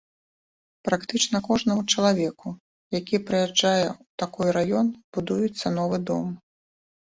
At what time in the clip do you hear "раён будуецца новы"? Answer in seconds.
4.61-6.05